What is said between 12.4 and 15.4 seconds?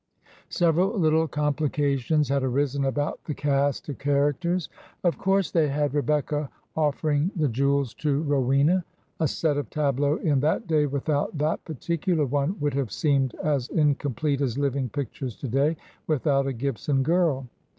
would have seemed as incomplete as living pictures